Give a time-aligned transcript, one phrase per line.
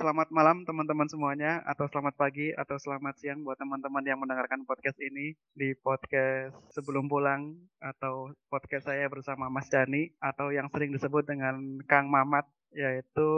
[0.00, 4.96] Selamat malam teman-teman semuanya, atau selamat pagi, atau selamat siang buat teman-teman yang mendengarkan podcast
[4.96, 7.52] ini di podcast sebelum pulang
[7.84, 13.28] atau podcast saya bersama Mas Dani atau yang sering disebut dengan Kang Mamat yaitu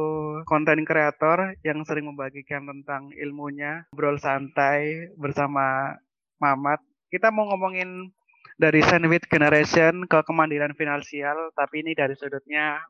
[0.47, 5.99] konten kreator yang sering membagikan tentang ilmunya, ngobrol santai bersama
[6.39, 6.79] Mamat.
[7.11, 8.15] Kita mau ngomongin
[8.55, 12.87] dari sandwich generation ke kemandirian finansial, tapi ini dari sudutnya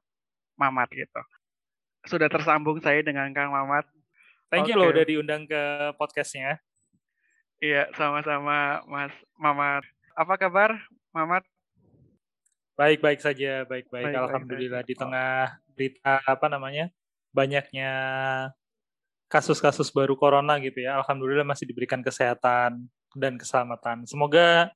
[0.60, 1.24] Mamat gitu
[2.06, 3.86] sudah tersambung saya dengan Kang Mamat.
[4.52, 4.80] Thank you okay.
[4.82, 5.62] loh udah diundang ke
[5.96, 6.60] podcastnya.
[7.62, 9.86] Iya, sama-sama Mas Mamat.
[10.18, 10.76] Apa kabar,
[11.14, 11.46] Mamat?
[12.74, 14.12] Baik-baik saja, baik-baik.
[14.12, 16.90] Alhamdulillah baik, di tengah berita apa namanya
[17.32, 17.90] banyaknya
[19.32, 21.00] kasus-kasus baru corona gitu ya.
[21.00, 24.04] Alhamdulillah masih diberikan kesehatan dan keselamatan.
[24.04, 24.68] Semoga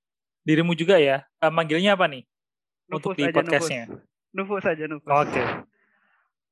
[0.46, 1.26] dirimu juga ya.
[1.42, 2.24] Uh, manggilnya apa nih?
[2.88, 3.84] Nufus untuk di podcastnya.
[3.90, 4.06] Nufus.
[4.32, 5.10] nufus saja, Nufus.
[5.10, 5.32] Oke.
[5.34, 5.46] Okay.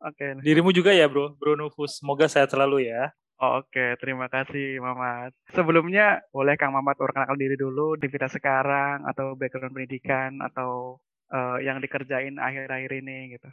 [0.05, 0.37] Oke.
[0.37, 0.45] Okay.
[0.45, 1.41] Dirimu juga ya, Bro.
[1.41, 1.97] Bro Nufus.
[1.97, 3.09] Semoga sehat selalu ya.
[3.41, 5.35] Oke, terima kasih Mamat.
[5.51, 11.03] Sebelumnya boleh Kang Mamat perkenalkan diri dulu, aktivitas sekarang atau background pendidikan atau
[11.35, 13.51] uh, yang dikerjain akhir-akhir ini gitu.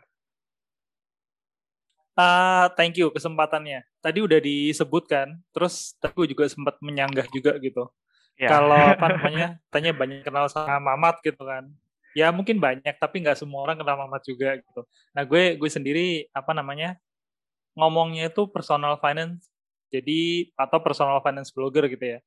[2.13, 3.81] Uh, thank you kesempatannya.
[4.03, 7.89] Tadi udah disebutkan, terus aku juga sempat menyanggah juga gitu.
[8.37, 8.53] Ya.
[8.53, 11.73] Kalau apa namanya, tanya banyak kenal sama Mamat gitu kan
[12.17, 14.81] ya mungkin banyak tapi nggak semua orang kenal Mamat juga gitu.
[15.15, 16.99] Nah gue gue sendiri apa namanya
[17.75, 19.47] ngomongnya itu personal finance
[19.91, 22.19] jadi atau personal finance blogger gitu ya.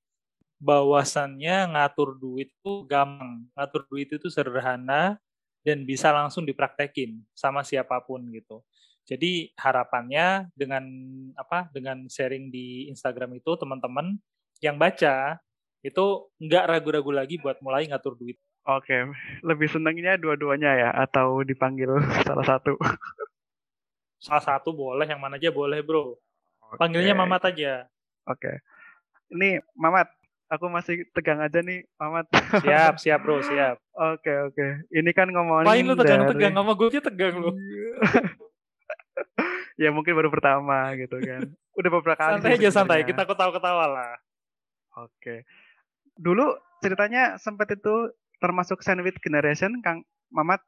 [0.60, 3.48] Bahwasannya ngatur duit itu gampang.
[3.56, 5.16] Ngatur duit itu sederhana
[5.64, 8.60] dan bisa langsung dipraktekin sama siapa pun gitu.
[9.04, 10.84] Jadi harapannya dengan
[11.36, 14.16] apa dengan sharing di Instagram itu teman-teman
[14.64, 15.36] yang baca
[15.84, 16.04] itu
[16.40, 18.96] nggak ragu-ragu lagi buat mulai ngatur duit Oke,
[19.44, 22.80] lebih senangnya dua-duanya ya atau dipanggil salah satu?
[24.24, 26.16] salah satu boleh, yang mana aja boleh, Bro.
[26.80, 27.84] Panggilnya Mamat aja.
[28.24, 28.64] Oke.
[29.28, 30.08] Ini Mamat,
[30.48, 32.24] aku masih tegang aja nih, Mamat.
[32.64, 33.76] Siap, siap, Bro, siap.
[33.92, 34.88] Oke, oke.
[34.88, 37.52] Ini kan ngomongin Main lu tegang-tegang sama gue aja tegang lu.
[39.82, 41.52] ya mungkin baru pertama gitu kan.
[41.76, 42.40] Udah beberapa kali.
[42.40, 44.12] Santai aja santai, kita ketawa-ketawa lah.
[45.04, 45.44] Oke.
[46.16, 48.08] Dulu ceritanya sempat itu
[48.44, 50.60] termasuk sandwich generation Kang Mamat?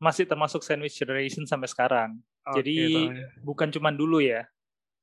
[0.00, 2.16] Masih termasuk sandwich generation sampai sekarang.
[2.48, 2.76] Okay, Jadi
[3.12, 3.28] ya.
[3.44, 4.48] bukan cuma dulu ya.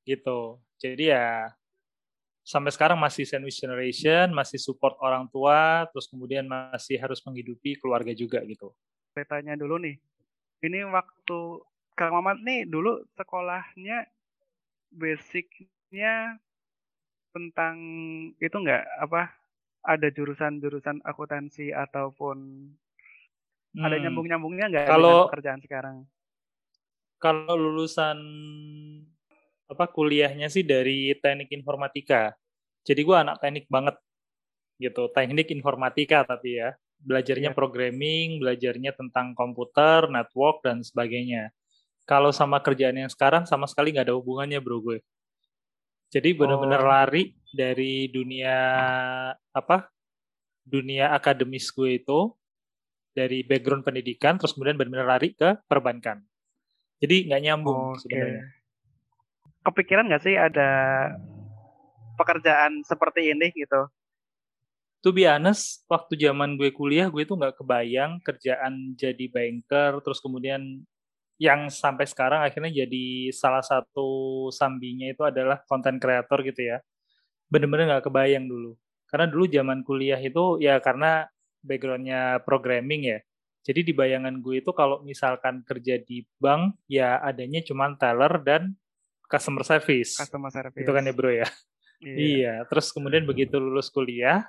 [0.01, 0.57] Gitu.
[0.81, 1.53] Jadi ya
[2.41, 8.09] sampai sekarang masih sandwich generation, masih support orang tua, terus kemudian masih harus menghidupi keluarga
[8.17, 8.73] juga gitu.
[9.13, 10.01] Saya tanya dulu nih.
[10.65, 11.39] Ini waktu
[11.93, 14.09] Kang Mamat nih dulu sekolahnya
[14.89, 16.41] basicnya
[17.31, 17.77] tentang
[18.41, 19.40] itu enggak apa
[19.81, 22.37] ada jurusan-jurusan akuntansi ataupun
[23.73, 23.83] hmm.
[23.85, 25.95] ada nyambung-nyambungnya nggak kalau pekerjaan sekarang?
[27.21, 28.17] Kalau lulusan
[29.69, 32.33] apa kuliahnya sih dari teknik informatika.
[32.81, 33.95] Jadi gua anak teknik banget
[34.81, 37.57] gitu, teknik informatika tapi ya belajarnya yeah.
[37.57, 41.49] programming, belajarnya tentang komputer, network dan sebagainya.
[42.05, 45.01] Kalau sama kerjaan yang sekarang sama sekali nggak ada hubungannya bro gue.
[46.11, 46.89] Jadi benar-benar oh.
[46.91, 48.57] lari dari dunia
[49.55, 49.87] apa?
[50.67, 52.35] Dunia akademis gue itu
[53.15, 56.19] dari background pendidikan terus kemudian benar-benar lari ke perbankan.
[56.99, 57.99] Jadi nggak nyambung okay.
[58.03, 58.43] sebenarnya.
[59.63, 60.69] Kepikiran nggak sih ada
[62.19, 63.87] pekerjaan seperti ini gitu?
[65.01, 70.21] To be honest, waktu zaman gue kuliah gue tuh nggak kebayang kerjaan jadi banker terus
[70.21, 70.85] kemudian
[71.41, 76.77] yang sampai sekarang akhirnya jadi salah satu sambinya itu adalah konten kreator gitu ya.
[77.49, 78.77] Bener-bener nggak kebayang dulu.
[79.09, 81.25] Karena dulu zaman kuliah itu ya karena
[81.65, 83.19] backgroundnya programming ya.
[83.65, 88.77] Jadi di bayangan gue itu kalau misalkan kerja di bank ya adanya cuma teller dan
[89.25, 90.21] customer service.
[90.21, 90.77] Customer service.
[90.77, 91.49] Itu kan ya bro ya.
[92.01, 92.17] Iya.
[92.17, 92.53] iya.
[92.69, 94.45] Terus kemudian begitu lulus kuliah,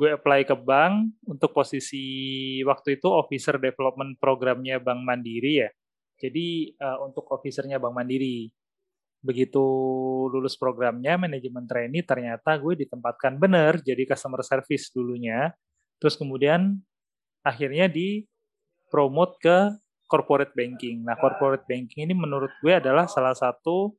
[0.00, 5.70] gue apply ke bank untuk posisi waktu itu officer development programnya Bank Mandiri ya.
[6.24, 8.48] Jadi uh, untuk officernya Bank Mandiri.
[9.24, 9.64] Begitu
[10.28, 15.52] lulus programnya manajemen trainee ternyata gue ditempatkan benar jadi customer service dulunya.
[15.96, 16.76] Terus kemudian
[17.40, 18.24] akhirnya di
[18.92, 19.58] promote ke
[20.08, 21.04] corporate banking.
[21.04, 23.96] Nah, corporate banking ini menurut gue adalah salah satu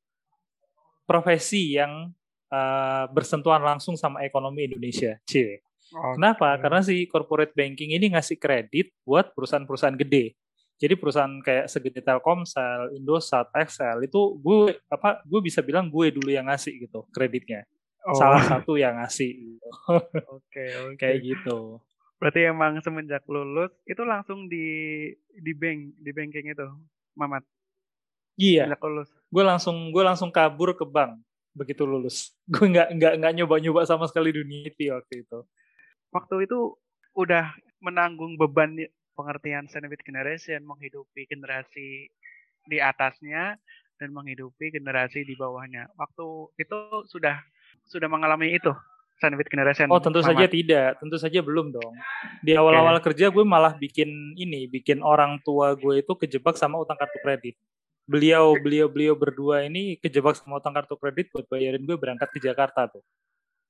[1.09, 2.09] profesi yang
[2.53, 5.17] uh, bersentuhan langsung sama ekonomi Indonesia.
[5.25, 5.61] C.
[5.85, 6.13] Okay.
[6.17, 6.49] Kenapa?
[6.57, 10.33] Karena si corporate banking ini ngasih kredit buat perusahaan-perusahaan gede.
[10.75, 16.27] Jadi perusahaan kayak segede Telkomsel, Indosat, Excel itu gue apa gue bisa bilang gue dulu
[16.27, 17.63] yang ngasih gitu kreditnya.
[18.03, 18.13] Oh.
[18.13, 19.57] Salah satu yang ngasih.
[19.89, 20.45] Oke, oke.
[20.51, 20.95] Okay, okay.
[20.99, 21.57] Kayak gitu.
[22.21, 24.67] Berarti emang semenjak lulus itu langsung di
[25.35, 26.67] di bank, di banking itu,
[27.17, 27.43] Mamat.
[28.37, 28.69] Iya.
[28.69, 29.09] Semenjak lulus.
[29.11, 31.17] gue langsung gue langsung kabur ke bank
[31.55, 32.35] begitu lulus.
[32.51, 35.39] Gue nggak nggak nggak nyoba-nyoba sama sekali dunia itu waktu itu.
[36.11, 36.75] Waktu itu
[37.15, 38.75] udah menanggung beban
[39.15, 42.11] pengertian sandwich generation menghidupi generasi
[42.67, 43.55] di atasnya
[43.95, 45.87] dan menghidupi generasi di bawahnya.
[45.95, 46.27] Waktu
[46.59, 46.77] itu
[47.07, 47.39] sudah
[47.87, 48.75] sudah mengalami itu
[49.19, 49.87] sandwich generation.
[49.87, 50.35] Oh tentu sama.
[50.35, 51.93] saja tidak, tentu saja belum dong.
[52.43, 53.11] Di awal-awal okay.
[53.11, 57.55] kerja gue malah bikin ini, bikin orang tua gue itu kejebak sama utang kartu kredit.
[58.05, 62.39] Beliau beliau beliau berdua ini kejebak sama utang kartu kredit buat bayarin gue berangkat ke
[62.43, 63.01] Jakarta tuh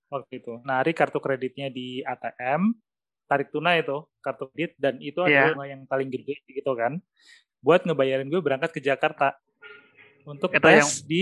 [0.10, 0.60] waktu itu.
[0.66, 2.74] Narik kartu kreditnya di ATM,
[3.26, 5.54] tarik tunai itu kartu kredit dan itu yeah.
[5.54, 7.02] adalah yang paling gede gitu kan.
[7.62, 9.34] Buat ngebayarin gue berangkat ke Jakarta
[10.26, 10.90] untuk itu tes yang...
[11.10, 11.22] di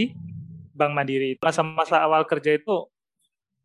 [0.73, 1.39] Bank Mandiri.
[1.39, 2.87] Masa-masa awal kerja itu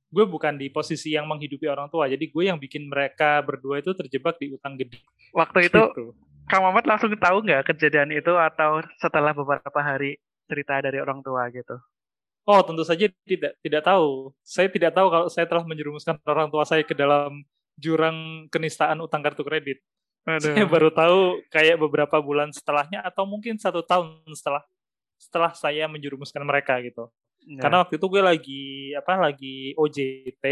[0.09, 3.93] gue bukan di posisi yang menghidupi orang tua, jadi gue yang bikin mereka berdua itu
[3.93, 5.05] terjebak di utang gede.
[5.37, 6.17] Waktu itu, gitu.
[6.49, 10.17] Kang Mamat langsung tahu nggak kejadian itu atau setelah beberapa hari
[10.49, 11.77] cerita dari orang tua gitu?
[12.49, 14.33] Oh, tentu saja tidak tidak tahu.
[14.41, 17.45] Saya tidak tahu kalau saya telah menjerumuskan orang tua saya ke dalam
[17.79, 19.79] jurang kenistaan utang kartu kredit.
[20.27, 20.53] Aduh.
[20.53, 24.67] Saya baru tahu kayak beberapa bulan setelahnya atau mungkin satu tahun setelah
[25.17, 27.09] setelah saya menjerumuskan mereka gitu.
[27.47, 27.65] Yeah.
[27.65, 30.45] Karena waktu itu gue lagi apa lagi OJT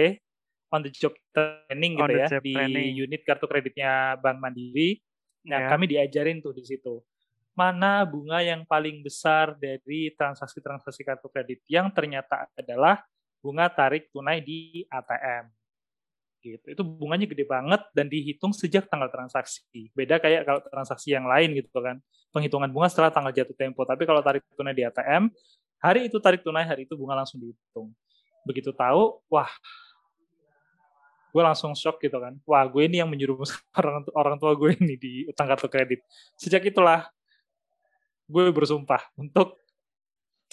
[0.73, 2.91] on the job training gitu ya di training.
[2.97, 4.99] unit kartu kreditnya Bank Mandiri.
[5.47, 5.71] Nah, yeah.
[5.71, 7.03] kami diajarin tuh di situ.
[7.57, 13.01] Mana bunga yang paling besar dari transaksi-transaksi kartu kredit yang ternyata adalah
[13.41, 15.56] bunga tarik tunai di ATM.
[16.55, 16.67] Gitu.
[16.79, 19.91] Itu bunganya gede banget dan dihitung sejak tanggal transaksi.
[19.91, 21.99] Beda kayak kalau transaksi yang lain gitu kan.
[22.31, 23.83] Penghitungan bunga setelah tanggal jatuh tempo.
[23.83, 25.33] Tapi kalau tarik tunai di ATM,
[25.81, 27.93] Hari itu tarik tunai, hari itu bunga langsung dihitung.
[28.49, 29.51] Begitu tahu, wah,
[31.31, 32.35] gue langsung shock gitu kan.
[32.49, 36.01] Wah, gue ini yang menjerumuskan orang, orang tua gue ini di utang kartu kredit.
[36.41, 37.07] Sejak itulah,
[38.27, 39.61] gue bersumpah untuk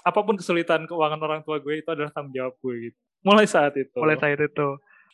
[0.04, 3.00] apa pun kesulitan keuangan orang tua gue itu adalah tanggung jawab gue gitu.
[3.24, 3.96] Mulai saat itu.
[3.96, 4.68] Mulai saat itu.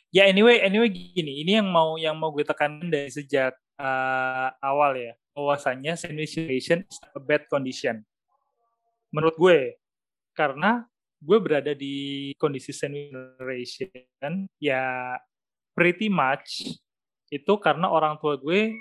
[0.10, 4.98] Ya anyway, anyway gini, ini yang mau yang mau gue tekan dari sejak uh, awal
[4.98, 8.02] ya, bahwasannya situation is a bad condition.
[9.14, 9.78] Menurut gue,
[10.34, 10.90] karena
[11.22, 15.14] gue berada di kondisi generation ya
[15.76, 16.80] pretty much
[17.28, 18.74] itu karena orang tua gue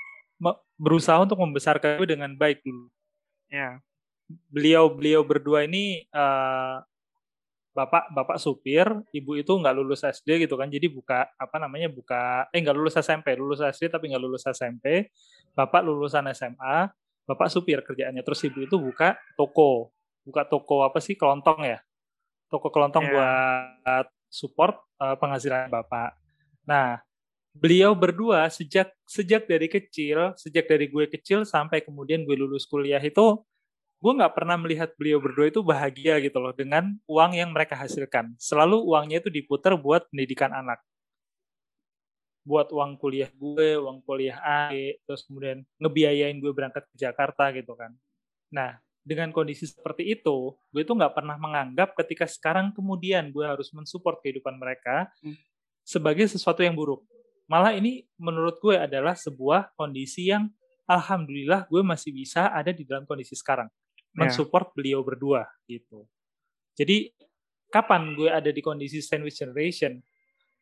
[0.78, 2.88] berusaha untuk membesarkan gue dengan baik dulu.
[3.50, 3.82] Ya.
[4.48, 6.81] Beliau beliau berdua ini uh,
[7.78, 12.50] bapak bapak supir, ibu itu nggak lulus SD gitu kan, jadi buka apa namanya buka
[12.50, 15.06] eh nggak lulus SMP, lulus SD tapi nggak lulus SMP.
[15.54, 16.90] Bapak lulusan SMA,
[17.22, 19.94] bapak supir kerjaannya, terus ibu itu buka toko
[20.26, 21.78] buka toko apa sih kelontong ya
[22.52, 23.12] toko kelontong yeah.
[23.81, 26.16] buat support uh, penghasilan bapak.
[26.69, 27.00] Nah
[27.56, 33.00] beliau berdua sejak sejak dari kecil sejak dari gue kecil sampai kemudian gue lulus kuliah
[33.00, 33.40] itu
[33.98, 38.38] gue nggak pernah melihat beliau berdua itu bahagia gitu loh dengan uang yang mereka hasilkan
[38.38, 40.78] selalu uangnya itu diputar buat pendidikan anak
[42.48, 44.72] buat uang kuliah gue, uang kuliah A,
[45.04, 47.92] terus kemudian ngebiayain gue berangkat ke Jakarta gitu kan.
[48.48, 53.68] Nah, dengan kondisi seperti itu, gue itu nggak pernah menganggap ketika sekarang kemudian gue harus
[53.76, 55.36] mensupport kehidupan mereka hmm.
[55.84, 57.04] sebagai sesuatu yang buruk.
[57.48, 60.48] Malah ini menurut gue adalah sebuah kondisi yang
[60.88, 63.68] alhamdulillah gue masih bisa ada di dalam kondisi sekarang.
[64.14, 64.26] Ya.
[64.26, 64.75] Mensupport yeah.
[64.75, 66.08] beliau berdua gitu.
[66.78, 67.12] Jadi
[67.69, 70.00] kapan gue ada di kondisi sandwich generation?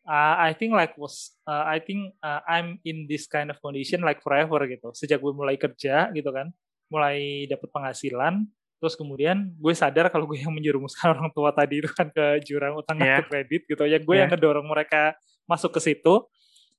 [0.07, 4.07] Uh, I think like was uh, I think uh, I'm in this kind of condition
[4.07, 4.95] like forever gitu.
[4.95, 6.55] Sejak gue mulai kerja gitu kan
[6.87, 11.91] mulai dapat penghasilan terus kemudian gue sadar kalau gue yang menjerumuskan orang tua tadi itu
[11.91, 13.25] kan ke jurang utang yeah.
[13.25, 14.25] kredit gitu ya gue yeah.
[14.25, 15.17] yang ngedorong mereka
[15.49, 16.23] masuk ke situ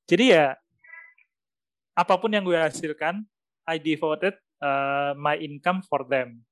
[0.06, 0.46] jadi ya
[1.98, 3.26] apa pun yang gue hasilkan
[3.68, 6.46] I devoted uh, my income for them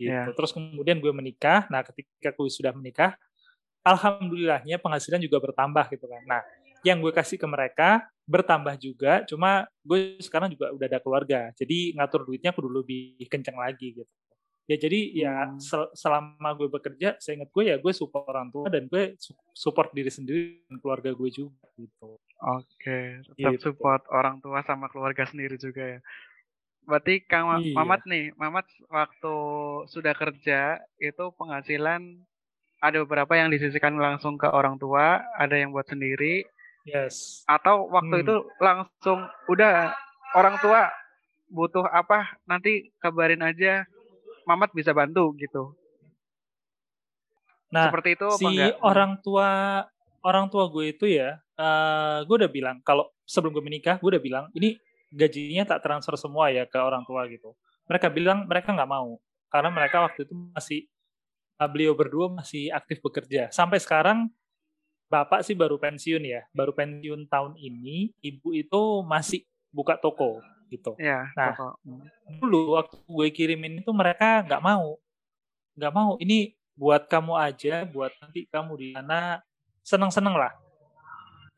[0.00, 0.32] gitu yeah.
[0.32, 3.12] terus kemudian gue menikah nah ketika gue sudah menikah
[3.84, 6.40] alhamdulillahnya penghasilan juga bertambah gitu kan nah
[6.80, 11.92] yang gue kasih ke mereka bertambah juga cuma gue sekarang juga udah ada keluarga jadi
[11.98, 14.12] ngatur duitnya aku dulu lebih kenceng lagi gitu
[14.70, 15.58] ya jadi ya hmm.
[15.58, 19.18] sel selama gue bekerja saya ingat gue ya gue support orang tua dan gue
[19.50, 23.18] support diri sendiri dan keluarga gue juga gitu oke okay.
[23.34, 23.62] tetap gitu.
[23.66, 26.00] support orang tua sama keluarga sendiri juga ya
[26.88, 27.76] berarti kang iya.
[27.76, 29.36] Mamat nih Mamat waktu
[29.88, 32.18] sudah kerja itu penghasilan
[32.80, 36.48] ada beberapa yang disisikan langsung ke orang tua ada yang buat sendiri
[36.88, 37.44] Yes.
[37.44, 38.24] Atau waktu hmm.
[38.24, 39.92] itu langsung udah
[40.32, 40.88] orang tua
[41.50, 43.84] butuh apa nanti kabarin aja
[44.48, 45.76] Mamat bisa bantu gitu.
[47.70, 48.82] Nah, seperti itu si enggak?
[48.82, 49.48] orang tua
[50.26, 54.22] orang tua gue itu ya, uh, gue udah bilang kalau sebelum gue menikah, gue udah
[54.22, 54.74] bilang ini
[55.10, 57.54] gajinya tak transfer semua ya ke orang tua gitu.
[57.90, 59.18] Mereka bilang mereka nggak mau
[59.50, 60.80] karena mereka waktu itu masih
[61.68, 63.50] beliau berdua masih aktif bekerja.
[63.52, 64.30] Sampai sekarang
[65.10, 68.14] bapak sih baru pensiun ya, baru pensiun tahun ini.
[68.22, 70.40] Ibu itu masih buka toko
[70.70, 70.94] gitu.
[71.02, 71.76] Ya, nah, toko.
[72.38, 74.96] dulu waktu gue kirimin itu mereka nggak mau,
[75.74, 76.14] nggak mau.
[76.22, 79.42] Ini buat kamu aja, buat nanti kamu di sana
[79.82, 80.54] seneng-seneng lah.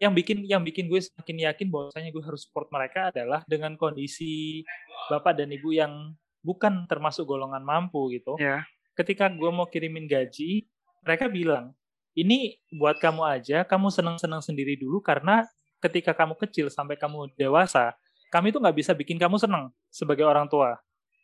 [0.02, 4.66] Yang bikin yang bikin gue semakin yakin bahwasanya gue harus support mereka adalah dengan kondisi
[5.06, 6.10] bapak dan ibu yang
[6.42, 8.34] bukan termasuk golongan mampu gitu.
[8.42, 8.66] Ya.
[8.98, 10.66] Ketika gue mau kirimin gaji,
[11.06, 11.70] mereka bilang,
[12.18, 15.46] ini buat kamu aja, kamu seneng-seneng sendiri dulu karena
[15.78, 17.94] ketika kamu kecil sampai kamu dewasa,
[18.34, 20.82] kami tuh nggak bisa bikin kamu seneng sebagai orang tua.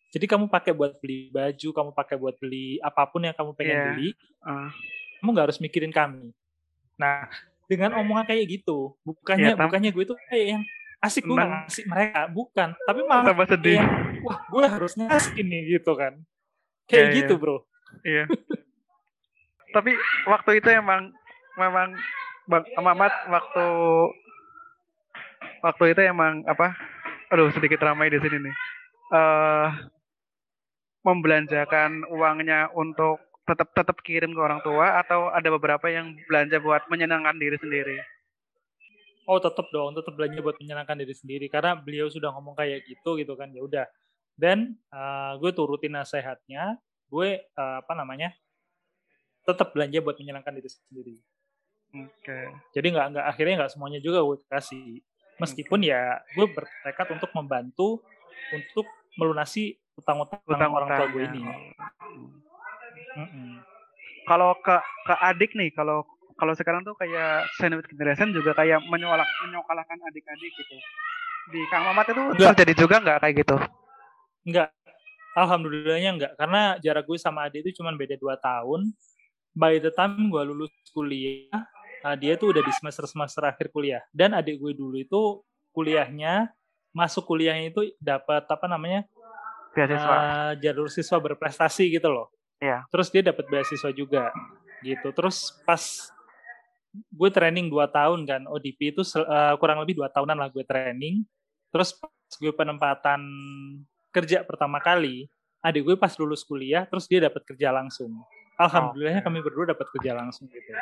[0.08, 3.75] Jadi kamu pakai buat beli baju, kamu pakai buat beli apa pun yang kamu pengen
[3.76, 3.87] Yeah.
[3.92, 4.08] beli,
[4.38, 4.70] Uh,
[5.20, 6.30] kamu nggak harus mikirin kami.
[6.94, 7.26] Nah,
[7.68, 9.68] dengan omongan kayak gitu, bukannya Tam.
[9.68, 10.62] bukannya gue itu kayak yang
[10.98, 12.68] asik gue ngasih mereka, bukan.
[12.88, 13.78] Tapi malah tambah sedih.
[13.78, 13.92] kayak,
[14.25, 16.16] wah gue harus ngasih ini gitu kan.
[16.88, 17.40] Kayak Iya, gitu iya.
[17.40, 17.56] bro.
[18.02, 18.25] Iya.
[19.76, 19.92] Tapi
[20.25, 21.12] waktu itu emang
[21.60, 21.92] memang
[22.48, 23.66] Bang Mamat waktu
[25.60, 26.72] waktu itu emang apa?
[27.28, 28.54] Aduh sedikit ramai di sini nih.
[29.12, 29.68] Eh
[31.04, 36.85] membelanjakan uangnya untuk tetap tetap kirim ke orang tua atau ada beberapa yang belanja buat
[36.93, 37.97] menyenangkan diri sendiri.
[39.25, 43.17] Oh tetap dong, tetap belanja buat menyenangkan diri sendiri karena beliau sudah ngomong kayak gitu
[43.17, 43.87] gitu kan ya udah.
[44.37, 46.76] Dan eh, gue turutin nasihatnya,
[47.09, 48.37] gue eh, apa namanya
[49.49, 51.17] tetap belanja buat menyenangkan diri sendiri.
[52.05, 52.52] Oke.
[52.76, 55.00] Jadi nggak nggak akhirnya nggak semuanya juga gue kasih.
[55.40, 58.05] Meskipun ya gue bertekad untuk membantu
[58.52, 58.85] untuk
[59.17, 61.43] melunasi utang-utang orang tua gue ini.
[63.18, 63.58] Mm-mm.
[64.28, 66.06] Kalau ke ke adik nih, kalau
[66.38, 70.76] kalau sekarang tuh kayak sandwich generation juga kayak menyolak menyokalahkan adik-adik gitu.
[71.50, 72.54] Di Kang Mamat itu Enggak.
[72.54, 73.56] terjadi juga nggak kayak gitu?
[74.46, 74.70] Enggak.
[75.34, 76.32] Alhamdulillahnya enggak.
[76.38, 78.94] Karena jarak gue sama adik itu cuma beda 2 tahun.
[79.58, 81.66] By the time gue lulus kuliah,
[82.06, 84.04] nah, dia tuh udah di semester-semester akhir kuliah.
[84.14, 85.42] Dan adik gue dulu itu
[85.75, 86.54] kuliahnya,
[86.94, 89.02] masuk kuliahnya itu dapat apa namanya,
[89.75, 90.14] Beasiswa.
[90.14, 92.30] eh, jalur siswa berprestasi gitu loh.
[92.59, 92.85] Iya.
[92.91, 94.35] Terus dia dapat beasiswa juga
[94.83, 95.09] gitu.
[95.15, 95.83] Terus pas
[96.95, 101.23] gue training 2 tahun kan, ODP itu eh, kurang lebih 2 tahunan lah gue training.
[101.71, 103.21] Terus pas gue penempatan
[104.11, 105.29] kerja pertama kali,
[105.62, 108.11] adik gue pas lulus kuliah, terus dia dapat kerja langsung.
[108.59, 110.75] Alhamdulillahnya kami berdua dapat kerja langsung gitu.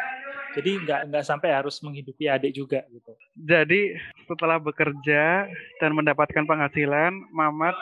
[0.57, 3.13] Jadi nggak nggak sampai harus menghidupi adik juga gitu.
[3.37, 3.93] Jadi
[4.25, 5.45] setelah bekerja
[5.77, 7.77] dan mendapatkan penghasilan, Mamat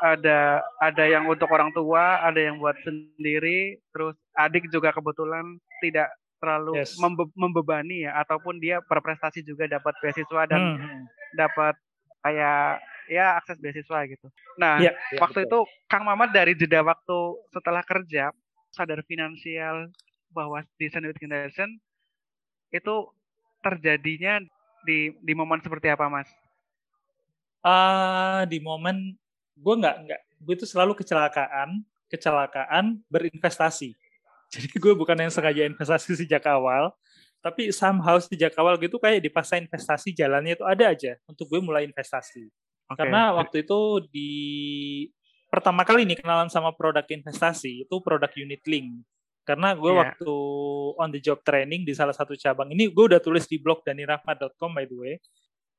[0.00, 5.44] ada ada yang untuk orang tua, ada yang buat sendiri, terus adik juga kebetulan
[5.84, 6.08] tidak
[6.40, 6.96] terlalu Yes.
[6.96, 11.04] membe- membebani ya, ataupun dia berprestasi juga dapat beasiswa dan Hmm,
[11.36, 11.76] dapat
[12.24, 12.80] kayak
[13.12, 14.26] ya akses beasiswa gitu.
[14.56, 15.48] Nah, Iya, iya, waktu betul.
[15.48, 15.58] itu
[15.90, 17.18] Kang Mamat dari jeda waktu
[17.52, 18.32] setelah kerja
[18.72, 19.90] sadar finansial
[20.32, 21.68] bahwa di Sandwich Generation
[22.70, 22.94] itu
[23.60, 24.40] terjadinya
[24.86, 26.30] di di momen seperti apa, Mas?
[27.60, 29.20] Ah, di momen
[29.60, 33.92] gue nggak nggak gue itu selalu kecelakaan kecelakaan berinvestasi.
[34.52, 36.96] Jadi gue bukan yang sengaja investasi sejak awal
[37.40, 41.60] tapi somehow sejak awal gitu kayak di fase investasi jalannya itu ada aja untuk gue
[41.64, 42.52] mulai investasi.
[42.90, 42.98] Oke.
[43.06, 44.30] karena waktu itu di
[45.46, 49.06] pertama kali nih kenalan sama produk investasi itu produk unit link.
[49.46, 49.98] Karena gue Iya.
[50.04, 50.34] waktu
[50.98, 54.70] on the job training di salah satu cabang ini gue udah tulis di blog danirahmat.com
[54.74, 55.14] by the way.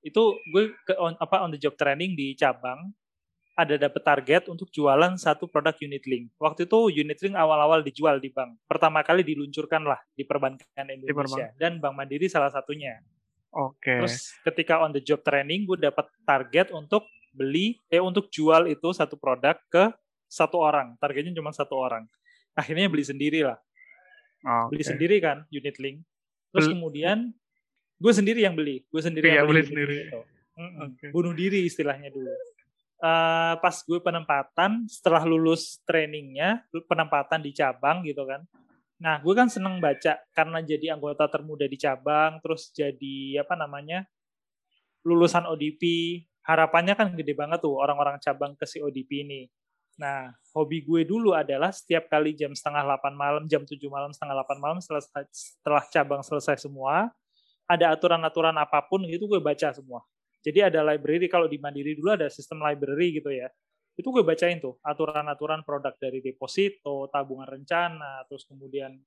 [0.01, 2.95] Itu gue ke on, apa on the job training di cabang
[3.61, 6.33] ada dapat target untuk jualan satu produk unit link.
[6.41, 8.57] Waktu itu unit link awal-awal dijual di bank.
[8.65, 12.97] Pertama kali diluncurkan lah di perbankan Indonesia dan Bank Mandiri salah satunya.
[13.53, 14.01] Oke.
[14.01, 18.89] Terus ketika on the job training gue dapat target untuk beli eh untuk jual itu
[18.91, 19.93] satu produk ke
[20.25, 20.97] satu orang.
[20.97, 22.07] Targetnya cuma satu orang.
[22.57, 23.59] Akhirnya beli sendiri lah.
[24.71, 24.89] Beli Oke.
[24.89, 26.01] sendiri kan unit link.
[26.49, 27.17] Terus Bel- kemudian
[28.01, 28.81] gue sendiri yang beli.
[28.89, 29.93] Gue sendiri Iya, yang beli unit sendiri.
[29.93, 30.21] link itu.
[30.51, 30.83] Mm-mm.
[30.91, 31.05] Oke.
[31.15, 32.27] Bunuh diri istilahnya dulu.
[33.01, 38.45] Eh, pas gue penempatan setelah lulus trainingnya penempatan di cabang gitu kan.
[39.01, 44.05] Nah gue kan seneng baca karena jadi anggota termuda di cabang terus jadi apa namanya
[45.01, 45.81] lulusan ODP
[46.45, 49.41] harapannya kan gede banget tuh orang-orang cabang ke si ODP ini.
[49.97, 54.45] Nah hobi gue dulu adalah setiap kali jam setengah 8 malam jam 7 malam setengah
[54.45, 55.01] 8 malam setelah,
[55.33, 57.09] setelah cabang selesai semua
[57.65, 60.05] ada aturan-aturan apa pun gitu gue baca semua
[60.41, 63.47] jadi ada library kalau di Mandiri dulu ada sistem library gitu ya.
[63.93, 68.97] Itu gue bacain tuh aturan-aturan produk dari deposito, tabungan rencana, terus kemudian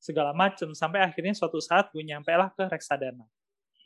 [0.00, 3.26] segala macem sampai akhirnya suatu saat gue nyampe lah ke reksadana.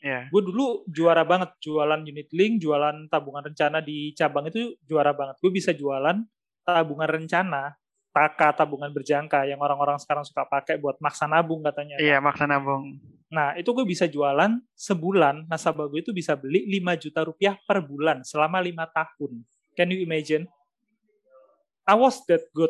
[0.03, 0.29] Iya.
[0.31, 5.39] Gue dulu juara banget jualan unit link, jualan tabungan rencana di cabang itu juara banget.
[5.39, 6.23] Gue bisa jualan
[6.63, 7.75] tabungan rencana
[8.13, 11.97] taka tabungan berjangka yang orang-orang sekarang suka pakai buat maksa nabung katanya.
[11.97, 13.01] Iya, maksa nabung.
[13.33, 17.81] Nah, itu gue bisa jualan sebulan, nasabah gue itu bisa beli 5 juta rupiah per
[17.81, 19.41] bulan selama lima tahun.
[19.73, 20.45] Can you imagine?
[21.89, 22.69] I was that good.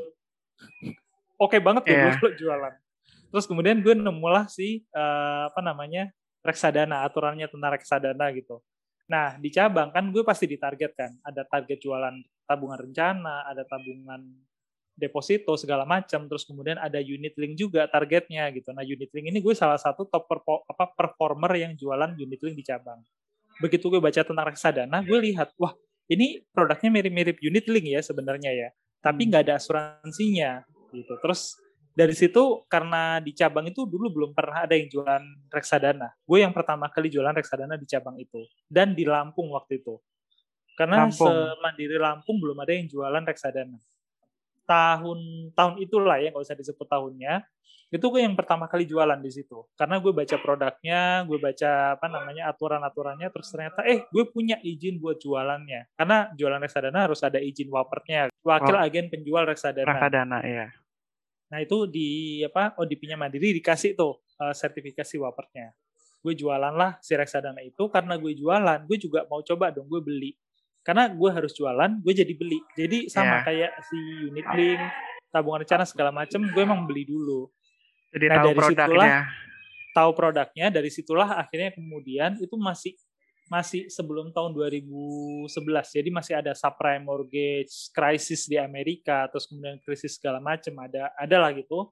[1.35, 2.15] Oke okay banget yeah.
[2.15, 2.79] gue jualan.
[3.35, 6.15] Terus kemudian gue nemulah si uh, apa namanya
[6.47, 8.63] reksadana, aturannya tentang reksadana gitu.
[9.11, 11.27] Nah, di cabang kan gue pasti ditargetkan.
[11.27, 12.15] Ada target jualan
[12.47, 14.31] tabungan rencana, ada tabungan
[14.93, 18.71] deposito segala macam terus kemudian ada unit link juga targetnya gitu.
[18.77, 22.57] Nah unit link ini gue salah satu top perpo, apa performer yang jualan unit link
[22.61, 23.01] di cabang.
[23.61, 25.73] Begitu gue baca tentang reksadana gue lihat wah
[26.13, 28.69] ini produknya mirip-mirip unit link ya sebenarnya ya
[29.01, 31.17] tapi nggak ada asuransinya gitu.
[31.19, 31.57] Terus
[31.93, 36.13] dari situ karena di cabang itu dulu belum pernah ada yang jualan reksadana.
[36.25, 39.97] Gue yang pertama kali jualan reksadana di cabang itu dan di Lampung waktu itu.
[40.73, 41.29] Karena Lampung.
[41.29, 43.77] semandiri Lampung belum ada yang jualan reksadana
[44.65, 47.45] tahun tahun itulah ya nggak usah disebut tahunnya.
[47.93, 49.69] Itu gue yang pertama kali jualan di situ.
[49.77, 54.57] Karena gue baca produknya gue baca apa namanya aturan aturannya terus ternyata eh gue punya
[54.65, 55.93] izin buat jualannya.
[55.93, 58.33] Karena jualan reksadana harus ada izin wapernya.
[58.41, 58.85] Wakil oh.
[58.85, 59.93] agen penjual reksadana.
[59.93, 60.67] Reksadana ya
[61.53, 65.77] nah itu di apa ODP-nya Mandiri dikasih tuh uh, sertifikasi wapernya.
[66.25, 70.01] Gue jualan lah si reksadana itu karena gue jualan gue juga mau coba dong gue
[70.01, 70.33] beli
[70.83, 72.59] karena gue harus jualan gue jadi beli.
[72.75, 73.43] Jadi sama yeah.
[73.47, 73.99] kayak si
[74.29, 74.83] unit link
[75.33, 77.49] tabungan rencana segala macem gue emang beli dulu.
[78.13, 78.77] Jadi nah, tahu dari produknya.
[78.77, 79.09] situlah,
[79.97, 82.93] tahu produknya dari situlah akhirnya kemudian itu masih
[83.49, 85.49] masih sebelum tahun 2011
[85.93, 91.37] jadi masih ada subprime mortgage crisis di Amerika terus kemudian krisis segala macem ada ada
[91.41, 91.89] lah gitu.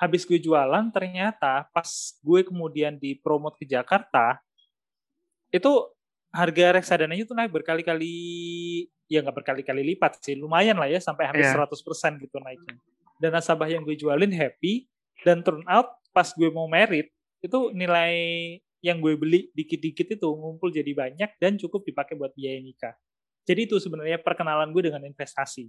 [0.00, 1.88] Habis gue jualan ternyata pas
[2.24, 4.40] gue kemudian dipromot ke Jakarta
[5.52, 5.70] itu
[6.30, 8.14] harga reksadana itu naik berkali-kali
[9.10, 11.58] ya nggak berkali-kali lipat sih lumayan lah ya sampai hampir yeah.
[11.58, 11.66] Iya.
[11.66, 12.78] 100% gitu naiknya
[13.18, 14.86] dan nasabah yang gue jualin happy
[15.26, 17.10] dan turn out pas gue mau merit
[17.42, 18.14] itu nilai
[18.80, 22.94] yang gue beli dikit-dikit itu ngumpul jadi banyak dan cukup dipakai buat biaya nikah
[23.44, 25.66] jadi itu sebenarnya perkenalan gue dengan investasi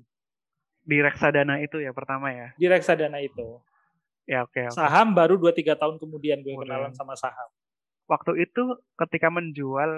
[0.81, 3.59] di reksadana itu ya pertama ya di reksadana itu
[4.29, 4.77] ya oke okay, okay.
[4.77, 7.49] saham baru 2-3 tahun kemudian gue kenalan sama saham
[8.05, 9.91] waktu itu ketika menjual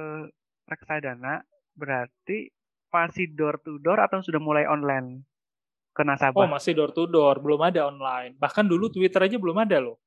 [0.67, 2.49] reksadana berarti
[2.93, 5.26] masih door to door atau sudah mulai online
[5.93, 6.45] ke nasabah?
[6.45, 8.38] Oh, masih door to door, belum ada online.
[8.38, 9.97] Bahkan dulu Twitter aja belum ada loh.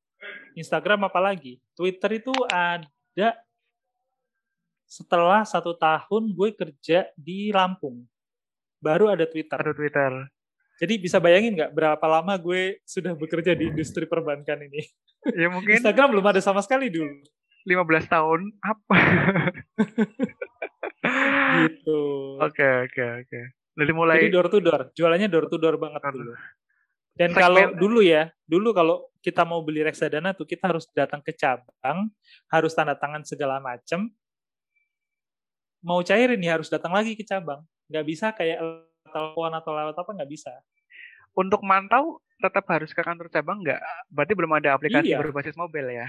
[0.59, 1.63] Instagram apalagi.
[1.77, 3.37] Twitter itu ada
[4.87, 8.07] setelah satu tahun gue kerja di Lampung.
[8.79, 9.59] Baru ada Twitter.
[9.59, 10.13] Ada Twitter.
[10.77, 14.85] Jadi bisa bayangin nggak berapa lama gue sudah bekerja di industri perbankan ini?
[15.35, 15.75] Ya mungkin.
[15.75, 17.19] Instagram belum ada sama sekali dulu.
[17.67, 18.97] 15 tahun apa?
[21.67, 22.01] gitu.
[22.39, 23.41] Oke, oke, oke.
[23.77, 26.33] Jadi mulai Jadi door to door, jualannya door to door banget dulu.
[27.17, 27.43] Dan Segment.
[27.43, 32.09] kalau dulu ya, dulu kalau kita mau beli reksadana tuh kita harus datang ke cabang,
[32.49, 34.09] harus tanda tangan segala macam.
[35.83, 37.67] Mau cairin ya harus datang lagi ke cabang.
[37.91, 38.63] Nggak bisa kayak
[39.11, 40.53] telepon atau lewat apa nggak bisa.
[41.37, 43.81] Untuk mantau tetap harus ke kantor cabang nggak?
[44.13, 45.21] Berarti belum ada aplikasi iya.
[45.21, 46.09] berbasis mobil ya?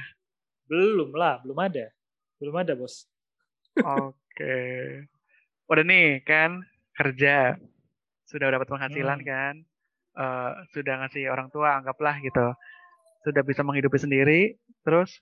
[0.67, 1.91] Belum lah, belum ada.
[2.37, 3.07] Belum ada, Bos.
[3.79, 4.59] Oke.
[5.67, 6.63] Udah nih kan
[6.95, 7.55] kerja.
[8.27, 9.27] Sudah dapat penghasilan hmm.
[9.27, 9.55] kan.
[10.17, 12.51] Uh, sudah ngasih orang tua anggaplah gitu.
[13.23, 14.59] Sudah bisa menghidupi sendiri.
[14.83, 15.17] Terus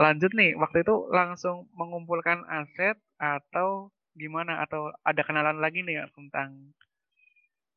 [0.00, 6.74] lanjut nih, waktu itu langsung mengumpulkan aset atau gimana atau ada kenalan lagi nih tentang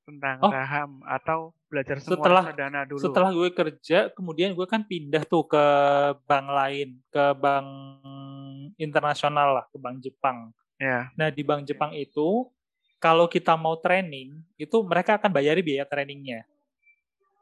[0.08, 3.04] tentang oh, saham atau belajar semua setelah, dana dulu.
[3.04, 5.65] Setelah gue kerja, kemudian gue kan pindah tuh ke
[6.24, 7.67] bank lain, ke bank
[8.80, 10.56] internasional lah, ke bank Jepang.
[10.80, 11.12] Ya.
[11.20, 12.48] Nah di bank Jepang itu,
[13.04, 16.48] kalau kita mau training, itu mereka akan bayari biaya trainingnya.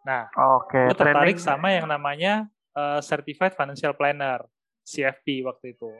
[0.01, 1.45] Nah, okay, gue tertarik training.
[1.45, 4.41] sama yang namanya uh, Certified Financial Planner,
[4.81, 5.93] CFP waktu itu.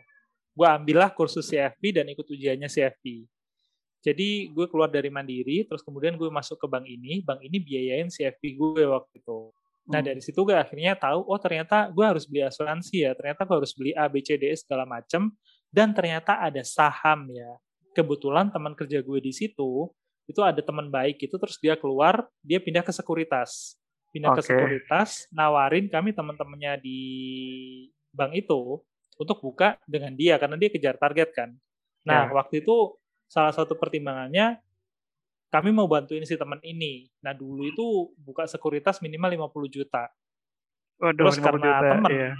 [0.56, 3.30] Gue ambillah kursus CFP dan ikut ujiannya CFP.
[4.05, 8.05] Jadi gue keluar dari Mandiri, terus kemudian gue masuk ke bank ini, bank ini biayain
[8.13, 9.49] CFP gue waktu itu.
[9.89, 10.07] Nah hmm.
[10.13, 13.73] dari situ gue akhirnya tahu, oh ternyata gue harus beli asuransi ya, ternyata gue harus
[13.73, 15.33] beli A, B, C, D, E segala macem,
[15.73, 17.57] dan ternyata ada saham ya.
[17.97, 19.89] Kebetulan teman kerja gue di situ,
[20.29, 23.73] itu ada teman baik itu, terus dia keluar, dia pindah ke sekuritas.
[24.13, 24.45] Pindah okay.
[24.45, 27.01] ke sekuritas, nawarin kami teman-temannya di
[28.13, 28.85] bank itu
[29.17, 31.49] untuk buka dengan dia, karena dia kejar target kan.
[32.05, 32.33] Nah, ya.
[32.37, 33.01] waktu itu
[33.36, 34.63] salah satu pertimbangannya
[35.52, 37.12] kami mau bantuin si teman ini.
[37.19, 40.08] Nah dulu itu buka sekuritas minimal 50 juta.
[41.04, 42.32] Waduh, Terus karena juta, temen, iya.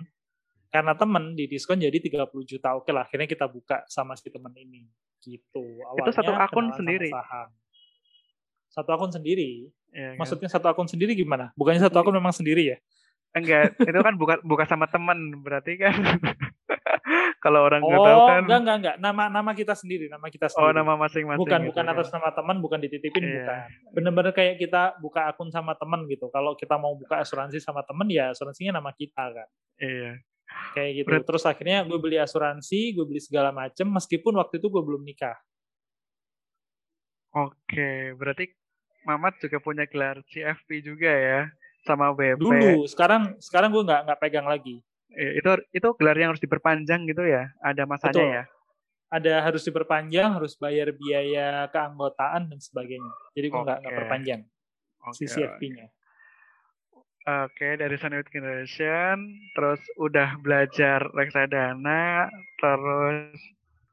[0.72, 2.80] karena temen di diskon jadi 30 juta.
[2.80, 4.88] Oke lah, akhirnya kita buka sama si teman ini.
[5.20, 5.66] Gitu.
[5.84, 7.12] Awalnya itu satu akun sendiri.
[7.12, 7.48] Saham.
[8.72, 9.68] Satu akun sendiri.
[9.92, 10.24] Ya, kan?
[10.24, 11.52] Maksudnya satu akun sendiri gimana?
[11.60, 12.78] Bukannya satu akun memang sendiri ya?
[13.36, 15.92] Enggak, itu kan bukan bukan sama teman, berarti kan
[17.44, 18.42] kalau orang nggak oh, tahu kan.
[18.46, 20.70] enggak enggak enggak, nama nama kita sendiri, nama kita oh, sendiri.
[20.70, 21.42] Oh, nama masing-masing.
[21.46, 21.92] Bukan gitu, bukan ya.
[21.94, 23.34] atas nama teman, bukan dititipin, yeah.
[23.38, 23.58] bukan.
[23.94, 26.28] Bener-bener kayak kita buka akun sama teman gitu.
[26.34, 29.48] Kalau kita mau buka asuransi sama teman ya asuransinya nama kita kan.
[29.78, 30.12] Iya.
[30.74, 31.08] Kayak gitu.
[31.10, 35.02] Ber Terus akhirnya gue beli asuransi, gue beli segala macem, meskipun waktu itu gue belum
[35.06, 35.38] nikah.
[37.36, 38.48] Oke, berarti
[39.06, 41.42] Mamat juga punya gelar CFP juga ya?
[41.86, 42.42] sama WP.
[42.42, 44.82] Dulu, sekarang sekarang gue nggak nggak pegang lagi.
[45.16, 47.52] Itu itu gelar yang harus diperpanjang gitu ya?
[47.64, 48.30] Ada masanya Betul.
[48.30, 48.44] ya?
[49.06, 53.12] Ada harus diperpanjang, harus bayar biaya keanggotaan dan sebagainya.
[53.32, 53.84] Jadi gue nggak okay.
[53.86, 54.42] nggak perpanjang
[55.00, 55.26] okay.
[55.26, 55.88] CCFP-nya.
[57.26, 59.18] Oke, okay, dari Sunway Generation,
[59.58, 62.30] terus udah belajar reksadana,
[62.62, 63.34] terus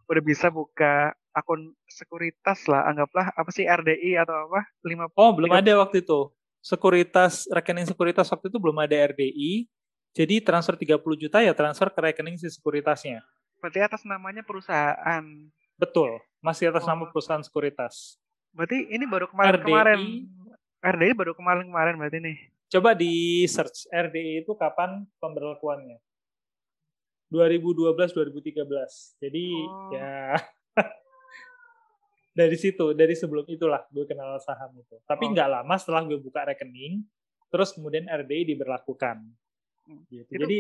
[0.05, 4.69] udah bisa buka akun sekuritas lah, anggaplah apa sih RDI atau apa?
[4.85, 6.29] lima Oh, belum ada waktu itu
[6.63, 9.67] sekuritas rekening sekuritas waktu itu belum ada RDI.
[10.13, 13.25] Jadi transfer 30 juta ya transfer ke rekening si sekuritasnya.
[13.65, 15.25] Berarti atas namanya perusahaan.
[15.81, 16.89] Betul, masih atas oh.
[16.93, 18.21] nama perusahaan sekuritas.
[18.53, 20.29] Berarti ini baru kemarin-kemarin.
[20.83, 22.37] RDI baru kemarin-kemarin berarti nih.
[22.69, 25.97] Coba di search RDI itu kapan pemberlakuannya?
[27.33, 29.23] 2012 2013.
[29.25, 29.89] Jadi oh.
[29.97, 30.37] ya
[32.39, 35.53] dari situ dari sebelum itulah gue kenal saham itu tapi nggak oh.
[35.61, 37.05] lama setelah gue buka rekening
[37.49, 39.25] terus kemudian RDI diberlakukan.
[40.11, 40.29] Gitu.
[40.31, 40.41] Itu...
[40.47, 40.59] jadi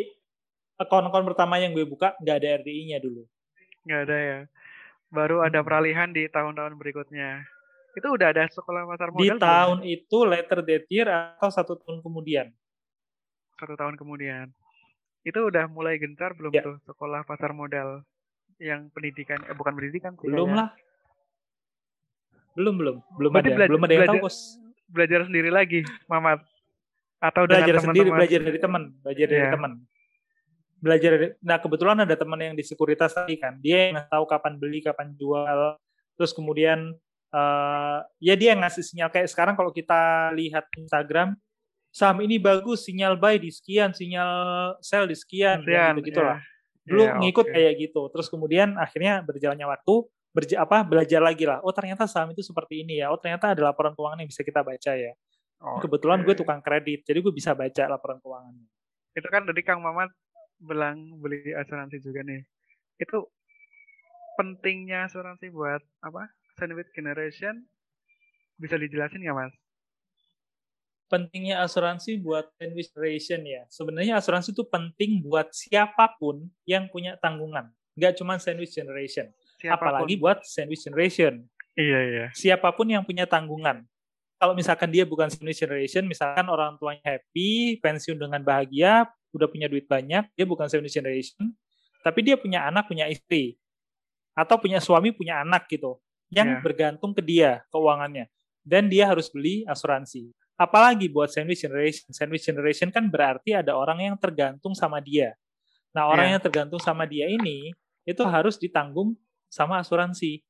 [0.80, 3.22] akun-akun pertama yang gue buka nggak ada RDI-nya dulu
[3.86, 4.38] nggak ada ya
[5.12, 5.66] baru ada hmm.
[5.66, 7.44] peralihan di tahun-tahun berikutnya
[7.92, 9.94] itu udah ada sekolah pasar modal di tahun belum?
[10.00, 12.48] itu letter date year atau satu tahun kemudian
[13.60, 14.48] satu tahun kemudian
[15.22, 16.64] itu udah mulai gencar belum ya.
[16.64, 18.02] tuh sekolah pasar modal
[18.58, 20.72] yang pendidikan eh bukan pendidikan belum lah
[22.56, 24.38] belum belum belum Berarti ada belajar, belum ada yang belajar, tahu bos.
[24.92, 26.40] Belajar sendiri lagi, Mamat.
[27.22, 29.54] Atau belajar teman sendiri, belajar dari teman, belajar dari yeah.
[29.54, 29.72] teman.
[30.82, 34.58] Belajar dari, nah kebetulan ada teman yang di sekuritas tadi kan, dia yang tahu kapan
[34.58, 35.78] beli, kapan jual,
[36.18, 36.98] terus kemudian
[37.30, 41.38] uh, ya dia yang ngasih sinyal kayak sekarang kalau kita lihat Instagram
[41.94, 46.88] saham ini bagus sinyal buy di sekian sinyal sell di sekian, gitu gitulah yeah.
[46.88, 47.54] dulu yeah, ngikut okay.
[47.54, 49.94] kayak gitu terus kemudian akhirnya berjalannya waktu
[50.32, 51.60] berja apa belajar lagi lah.
[51.60, 53.12] Oh ternyata saham itu seperti ini ya.
[53.12, 55.12] Oh ternyata ada laporan keuangan yang bisa kita baca ya.
[55.62, 58.66] Oh, Kebetulan gue tukang kredit, jadi gue bisa baca laporan keuangannya.
[59.14, 60.10] Itu kan tadi Kang Mamat
[60.58, 62.42] bilang beli asuransi juga nih.
[62.98, 63.30] Itu
[64.34, 66.34] pentingnya asuransi buat apa?
[66.58, 67.62] Sandwich generation
[68.58, 69.54] bisa dijelasin nggak mas?
[71.10, 73.62] Pentingnya asuransi buat sandwich generation ya.
[73.68, 77.68] Sebenarnya asuransi itu penting buat siapa pun yang punya tanggungan.
[77.98, 79.28] Nggak cuma sandwich generation
[79.60, 79.92] Siapa pun.
[79.92, 81.44] Apalagi buat sandwich generation.
[81.76, 82.26] Iya, iya.
[82.32, 83.84] Siapa pun yang punya tanggungan.
[84.42, 89.70] Kalau misalkan dia bukan sandwich generation, misalkan orang tuanya happy, pensiun dengan bahagia, udah punya
[89.70, 91.54] duit banyak, dia bukan sandwich generation,
[92.02, 93.54] tapi dia punya anak, punya istri.
[94.34, 96.02] Atau punya suami, punya anak gitu.
[96.26, 96.62] Yang yeah.
[96.66, 98.26] bergantung ke dia keuangannya.
[98.66, 100.34] Dan dia harus beli asuransi.
[100.58, 102.10] Apalagi buat sandwich generation.
[102.10, 105.38] Sandwich generation kan berarti ada orang yang tergantung sama dia.
[105.94, 106.34] Nah, orang yeah.
[106.34, 107.70] yang tergantung sama dia ini
[108.02, 109.14] itu harus ditanggung
[109.46, 110.42] sama asuransi.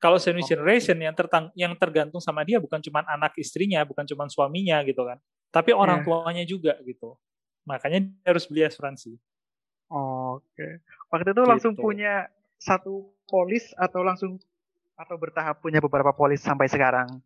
[0.00, 4.24] Kalau sandwich generation yang tertang yang tergantung sama dia bukan cuma anak istrinya, bukan cuma
[4.32, 5.20] suaminya gitu kan,
[5.52, 6.06] tapi orang yeah.
[6.08, 7.20] tuanya juga gitu.
[7.68, 9.20] Makanya dia harus beli asuransi.
[9.92, 10.48] Oke.
[10.56, 10.72] Okay.
[11.12, 11.50] Waktu itu gitu.
[11.52, 14.40] langsung punya satu polis atau langsung
[14.96, 17.20] atau bertahap punya beberapa polis sampai sekarang?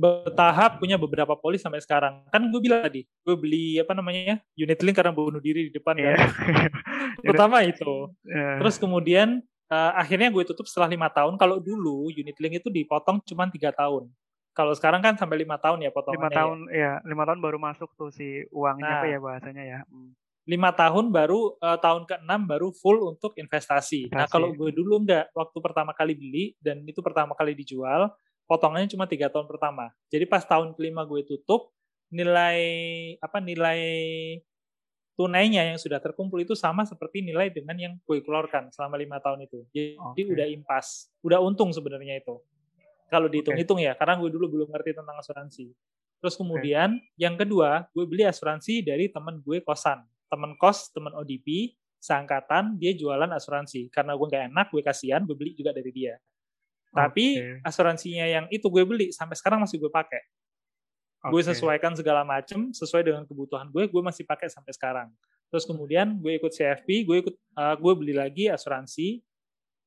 [0.00, 2.24] bertahap punya beberapa polis sampai sekarang.
[2.32, 5.72] Kan gue bilang tadi, gue beli apa namanya ya, unit link karena bunuh diri di
[5.76, 6.16] depan yeah.
[6.16, 6.28] kan.
[7.28, 8.08] Pertama itu.
[8.24, 8.64] Yeah.
[8.64, 11.38] Terus kemudian uh, akhirnya gue tutup setelah lima tahun.
[11.38, 14.10] Kalau dulu unit link itu dipotong cuma tiga tahun.
[14.50, 16.26] Kalau sekarang kan sampai lima tahun ya potongannya.
[16.26, 16.78] Lima tahun, ya.
[16.78, 19.80] ya lima tahun baru masuk tuh si uangnya nah, apa ya bahasanya ya.
[19.86, 20.10] Hmm.
[20.44, 24.10] Lima tahun baru uh, tahun keenam baru full untuk investasi.
[24.10, 24.18] investasi.
[24.18, 28.10] Nah kalau gue dulu enggak, waktu pertama kali beli dan itu pertama kali dijual,
[28.50, 29.94] potongannya cuma tiga tahun pertama.
[30.10, 31.70] Jadi pas tahun kelima gue tutup,
[32.10, 32.58] nilai
[33.22, 33.80] apa nilai
[35.20, 39.44] tunainya yang sudah terkumpul itu sama seperti nilai dengan yang gue keluarkan selama lima tahun
[39.44, 39.68] itu.
[39.68, 40.24] Jadi okay.
[40.32, 42.40] udah impas, udah untung sebenarnya itu.
[43.12, 43.92] Kalau dihitung-hitung okay.
[43.92, 45.76] ya, karena gue dulu belum ngerti tentang asuransi.
[46.24, 47.20] Terus kemudian okay.
[47.20, 50.00] yang kedua, gue beli asuransi dari teman gue kosan,
[50.32, 53.92] teman kos, teman ODP, seangkatan dia jualan asuransi.
[53.92, 56.16] Karena gue nggak enak, gue kasihan, gue beli juga dari dia.
[56.96, 57.60] Tapi okay.
[57.60, 60.24] asuransinya yang itu gue beli sampai sekarang masih gue pakai.
[61.20, 61.30] Okay.
[61.36, 65.08] Gue sesuaikan segala macam sesuai dengan kebutuhan gue, gue masih pakai sampai sekarang.
[65.52, 69.20] Terus kemudian gue ikut CFP, gue ikut uh, gue beli lagi asuransi.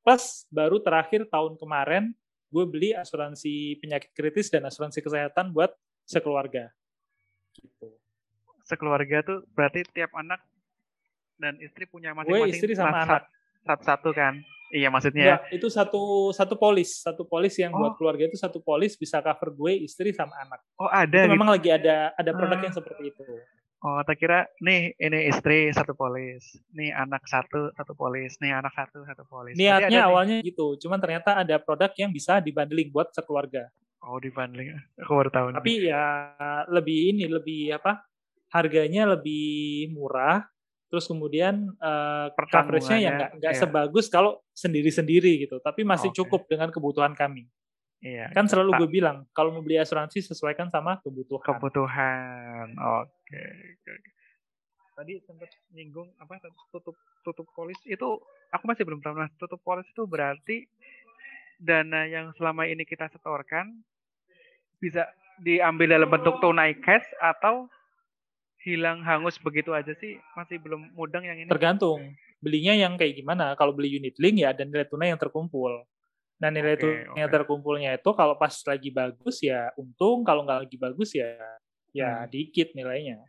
[0.05, 2.13] Plus baru terakhir tahun kemarin
[2.53, 5.73] gue beli asuransi penyakit kritis dan asuransi kesehatan buat
[6.05, 6.69] sekeluarga.
[7.57, 7.97] Gitu.
[8.69, 10.37] Sekeluarga tuh berarti tiap anak
[11.41, 12.45] dan istri punya masing-masing.
[12.45, 13.25] Gue istri sama anak.
[13.65, 14.37] Satu-satu kan?
[14.73, 15.25] Iya maksudnya.
[15.25, 17.77] Ya, itu satu satu polis, satu polis yang oh.
[17.77, 20.65] buat keluarga itu satu polis bisa cover gue, istri sama anak.
[20.81, 21.13] Oh ada.
[21.13, 21.33] Itu gitu.
[21.37, 22.65] memang lagi ada ada produk hmm.
[22.65, 23.23] yang seperti itu.
[23.83, 28.71] Oh, tak kira nih ini istri satu polis, nih anak satu satu polis, nih anak
[28.71, 29.59] satu satu polis.
[29.59, 30.55] Niatnya awalnya nih.
[30.55, 33.67] gitu, cuman ternyata ada produk yang bisa dibundling buat sekeluarga.
[33.99, 34.71] Oh, dibundling.
[35.03, 35.47] Aku baru tahu.
[35.51, 35.91] Tapi nih.
[35.91, 36.03] ya
[36.71, 38.07] lebih ini lebih apa?
[38.55, 40.47] Harganya lebih murah,
[40.93, 43.61] terus kemudian uh, coveragenya ya nggak nggak iya.
[43.65, 46.21] sebagus kalau sendiri-sendiri gitu, tapi masih okay.
[46.21, 47.49] cukup dengan kebutuhan kami.
[48.05, 48.29] Iya.
[48.29, 51.49] Kan selalu gue bilang kalau mau beli asuransi sesuaikan sama kebutuhan.
[51.49, 52.77] Kebutuhan.
[52.77, 53.41] Oke.
[53.81, 53.97] Okay.
[54.93, 56.37] Tadi sempat nyinggung apa
[56.69, 56.93] tutup
[57.25, 58.21] tutup polis itu
[58.53, 59.17] aku masih belum tahu.
[59.17, 60.69] Nah, tutup polis itu berarti
[61.57, 63.81] dana yang selama ini kita setorkan
[64.77, 65.09] bisa
[65.41, 67.65] diambil dalam bentuk tunai cash atau
[68.63, 71.51] hilang hangus begitu aja sih masih belum mudeng yang ini.
[71.51, 73.55] Tergantung belinya yang kayak gimana.
[73.55, 75.87] Kalau beli unit link ya ada nilai tunai yang terkumpul.
[76.43, 77.15] Nah nilai okay, okay.
[77.23, 81.39] yang terkumpulnya itu kalau pas lagi bagus ya untung, kalau nggak lagi bagus ya
[81.95, 82.27] ya hmm.
[82.27, 83.23] dikit nilainya.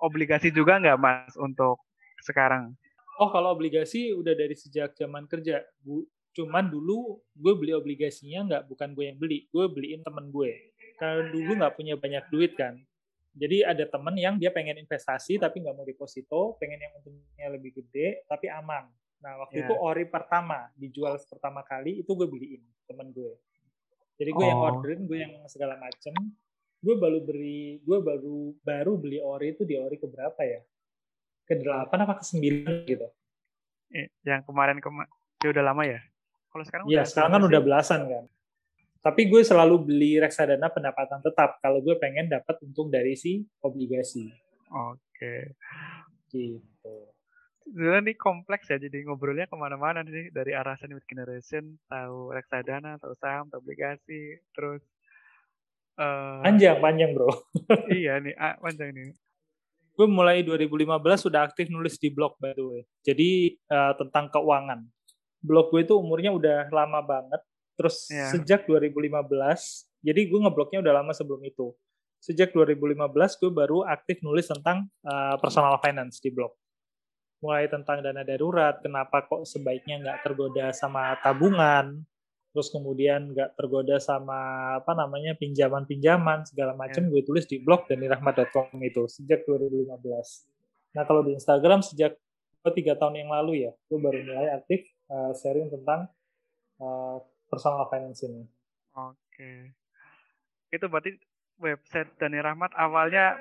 [0.00, 1.76] Obligasi juga nggak mas untuk
[2.24, 2.72] sekarang?
[3.20, 5.60] Oh kalau obligasi udah dari sejak zaman kerja.
[5.84, 10.72] Bu, cuman dulu gue beli obligasinya nggak bukan gue yang beli, gue beliin temen gue.
[10.96, 12.78] Karena dulu nggak punya banyak duit kan.
[13.38, 17.78] Jadi ada temen yang dia pengen investasi tapi nggak mau deposito, pengen yang untungnya lebih
[17.78, 18.90] gede tapi aman.
[19.22, 19.66] Nah waktu yeah.
[19.70, 23.32] itu ori pertama dijual pertama kali itu gue beliin temen gue.
[24.18, 24.50] Jadi gue oh.
[24.50, 26.10] yang orderin, gue yang segala macem.
[26.78, 30.58] Gue baru beli, gue baru baru beli ori itu di ori keberapa ya?
[31.46, 33.06] Ke delapan apa ke sembilan gitu?
[34.26, 36.02] Yang kemarin kemarin ya udah lama ya?
[36.50, 38.24] Kalau sekarang Iya sekarang kan udah belasan kan.
[39.08, 44.28] Tapi gue selalu beli reksadana pendapatan tetap kalau gue pengen dapat untung dari si obligasi.
[44.68, 45.00] Oke.
[45.16, 45.40] Okay.
[46.28, 47.18] Gitu
[47.68, 52.96] sebenarnya ini kompleks ya jadi ngobrolnya ke mana-mana nih dari arah sandwich generation tahu reksadana
[52.96, 54.80] tahu saham tahu obligasi terus
[56.00, 57.28] uh, panjang panjang bro
[57.92, 59.12] iya nih ah, panjang nih
[59.98, 60.88] gue mulai 2015
[61.28, 64.80] sudah aktif nulis di blog by the way jadi uh, tentang keuangan
[65.44, 67.42] blog gue itu umurnya udah lama banget
[67.78, 68.34] terus yeah.
[68.34, 69.06] sejak 2015
[70.02, 71.70] jadi gue ngeblognya udah lama sebelum itu
[72.18, 76.50] sejak 2015 gue baru aktif nulis tentang uh, personal finance di blog
[77.38, 82.02] mulai tentang dana darurat, kenapa kok sebaiknya nggak tergoda sama tabungan,
[82.50, 87.10] terus kemudian nggak tergoda sama apa namanya pinjaman-pinjaman segala macam ya.
[87.14, 89.86] gue tulis di blog dan rahmat.com itu sejak 2015.
[90.98, 92.18] Nah kalau di Instagram sejak
[92.74, 96.10] tiga tahun yang lalu ya, gue baru mulai aktif uh, sharing tentang
[96.82, 98.44] uh, personal finance ini.
[98.94, 99.72] Oke,
[100.70, 101.16] itu berarti
[101.58, 103.34] website Dani Rahmat awalnya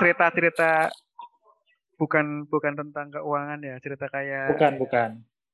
[0.00, 0.90] cerita-cerita
[2.00, 5.10] bukan bukan tentang keuangan ya cerita kayak bukan bukan.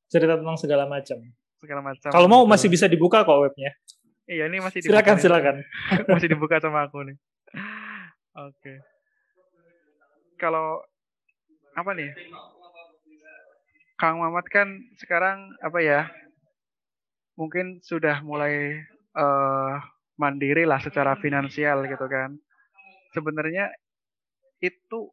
[0.07, 1.19] Cerita tentang segala macam.
[1.59, 2.11] Segala macam.
[2.15, 3.75] Kalau mau masih bisa dibuka kok webnya.
[4.27, 5.57] Iya ini masih dibuka silakan silakan.
[6.15, 7.17] Masih dibuka sama aku nih.
[8.35, 8.55] Oke.
[8.59, 8.77] Okay.
[10.37, 10.83] kalau
[11.79, 12.11] apa nih?
[13.97, 14.69] Kang Mamat kan
[15.01, 16.11] sekarang apa ya
[17.37, 18.81] mungkin sudah mulai
[19.13, 19.77] uh,
[20.17, 22.37] mandiri lah secara finansial gitu kan
[23.13, 23.69] sebenarnya
[24.65, 25.13] itu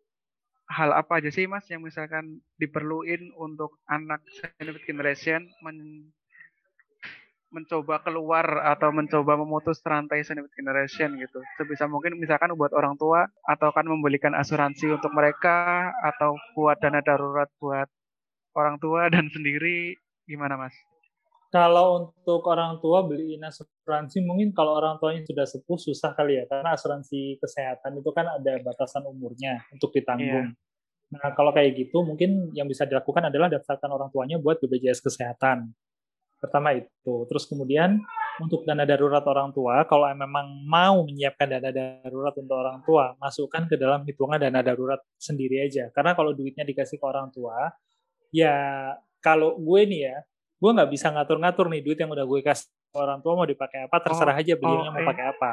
[0.71, 6.09] hal apa aja sih mas yang misalkan diperluin untuk anak sandwich generation men
[7.53, 13.29] mencoba keluar atau mencoba memutus rantai sandwich generation gitu sebisa mungkin misalkan buat orang tua
[13.45, 17.85] atau kan membelikan asuransi untuk mereka atau buat dana darurat buat
[18.57, 19.93] orang tua dan sendiri
[20.25, 20.73] gimana mas?
[21.53, 26.49] Kalau untuk orang tua beliin asuransi mungkin kalau orang tuanya sudah sepuh susah kali ya
[26.49, 30.49] karena asuransi kesehatan itu kan ada batasan umurnya untuk ditanggung.
[30.49, 31.13] Yeah.
[31.13, 35.69] Nah, kalau kayak gitu mungkin yang bisa dilakukan adalah daftarkan orang tuanya buat BPJS Kesehatan.
[36.41, 37.29] Pertama itu.
[37.29, 38.01] Terus kemudian
[38.41, 43.69] untuk dana darurat orang tua, kalau memang mau menyiapkan dana darurat untuk orang tua, masukkan
[43.69, 45.93] ke dalam hitungan dana darurat sendiri aja.
[45.93, 47.69] Karena kalau duitnya dikasih ke orang tua,
[48.33, 48.89] ya
[49.21, 50.17] kalau gue nih ya,
[50.63, 53.99] gue nggak bisa ngatur-ngatur nih duit yang udah gue kasih orang tua mau dipakai apa,
[53.99, 55.51] terserah oh, aja belinya oh, mau pakai apa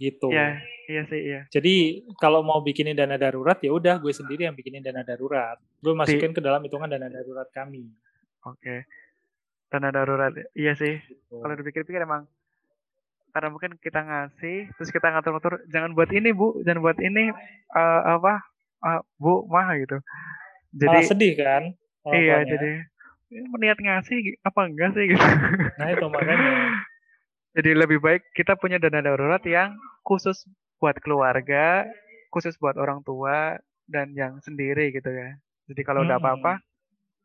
[0.00, 0.32] gitu.
[0.32, 1.40] Iya, iya sih, iya.
[1.52, 5.60] Jadi kalau mau bikinin dana darurat ya udah gue sendiri yang bikinin dana darurat.
[5.76, 6.36] Gue masukin Di...
[6.36, 7.84] ke dalam hitungan dana darurat kami.
[8.48, 8.88] Oke.
[9.68, 10.98] Dana darurat, iya sih.
[10.98, 11.36] Gitu.
[11.36, 12.24] Kalau dipikir-pikir emang
[13.30, 17.30] karena mungkin kita ngasih terus kita ngatur-ngatur jangan buat ini bu jangan buat ini
[17.78, 18.42] uh, apa
[18.82, 20.02] uh, bu mah gitu
[20.74, 21.62] jadi Malah sedih kan
[22.10, 22.89] iya jadi
[23.30, 25.26] meniat ngasih apa enggak sih gitu
[25.78, 26.50] nah itu makanya
[27.50, 29.74] Jadi lebih baik kita punya dana darurat yang
[30.06, 30.46] khusus
[30.78, 31.82] buat keluarga,
[32.30, 33.58] khusus buat orang tua
[33.90, 35.34] dan yang sendiri gitu ya.
[35.66, 36.62] Jadi kalau udah apa-apa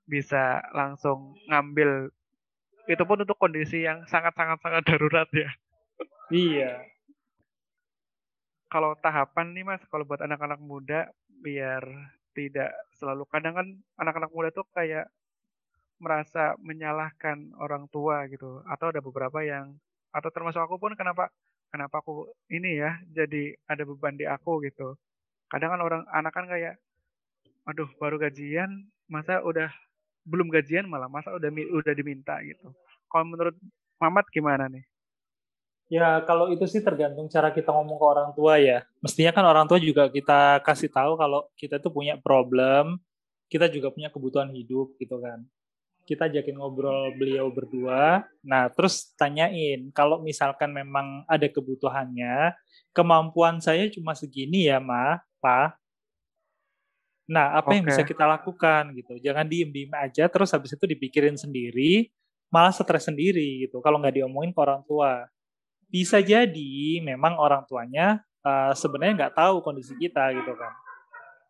[0.10, 2.10] bisa langsung ngambil
[2.89, 5.50] itu pun untuk kondisi yang sangat-sangat sangat darurat ya.
[6.34, 6.74] Iya.
[8.74, 11.08] Kalau tahapan nih Mas, kalau buat anak-anak muda
[11.39, 11.86] biar
[12.36, 15.08] tidak selalu kadang kan anak-anak muda tuh kayak
[15.99, 18.62] merasa menyalahkan orang tua gitu.
[18.67, 19.75] Atau ada beberapa yang
[20.15, 21.27] atau termasuk aku pun kenapa
[21.71, 24.95] kenapa aku ini ya jadi ada beban di aku gitu.
[25.51, 26.79] Kadang kan orang anak kan kayak
[27.67, 29.69] aduh baru gajian masa udah
[30.25, 32.71] belum gajian malah masa udah udah diminta gitu.
[33.12, 33.55] Kalau menurut
[33.95, 34.84] Mamat gimana nih?
[35.88, 38.84] Ya kalau itu sih tergantung cara kita ngomong ke orang tua ya.
[38.99, 42.99] Mestinya kan orang tua juga kita kasih tahu kalau kita tuh punya problem,
[43.47, 45.45] kita juga punya kebutuhan hidup gitu kan
[46.06, 48.24] kita ajakin ngobrol beliau berdua.
[48.46, 52.54] Nah, terus tanyain, kalau misalkan memang ada kebutuhannya,
[52.94, 55.74] kemampuan saya cuma segini ya, Ma, Pa.
[57.26, 57.82] Nah, apa okay.
[57.82, 59.18] yang bisa kita lakukan gitu?
[59.18, 62.13] Jangan diem-diem aja, terus habis itu dipikirin sendiri,
[62.54, 63.82] malah stres sendiri gitu.
[63.82, 65.26] Kalau nggak diomongin ke orang tua,
[65.89, 70.85] bisa jadi memang orang tuanya uh, sebenarnya nggak tahu kondisi kita gitu kan.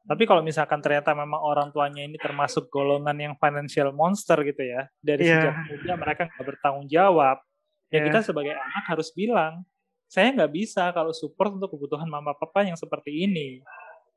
[0.05, 4.85] Tapi kalau misalkan ternyata memang orang tuanya ini termasuk golongan yang financial monster gitu ya,
[5.01, 5.41] dari yeah.
[5.41, 7.41] sejak muda mereka nggak bertanggung jawab,
[7.89, 8.05] ya yeah.
[8.05, 9.65] kita sebagai anak harus bilang,
[10.05, 13.65] saya nggak bisa kalau support untuk kebutuhan mama papa yang seperti ini.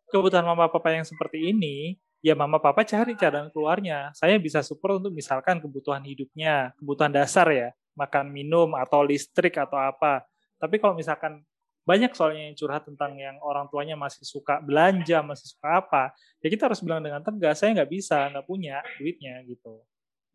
[0.09, 4.13] Kebutuhan mama papa yang seperti ini, ya mama papa cari jalan keluarnya.
[4.13, 9.77] Saya bisa support untuk misalkan kebutuhan hidupnya, kebutuhan dasar ya, makan minum atau listrik atau
[9.81, 10.25] apa.
[10.61, 11.45] Tapi kalau misalkan
[11.89, 16.13] banyak soalnya yang curhat tentang yang orang tuanya masih suka belanja, masih suka apa.
[16.45, 19.81] Ya kita harus bilang dengan tegas, saya nggak bisa, nggak punya duitnya gitu.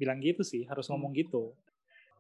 [0.02, 1.54] Bilang gitu sih, harus ngomong gitu.